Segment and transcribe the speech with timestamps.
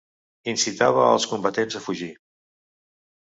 [0.53, 2.09] Incitava els combatents a fugir.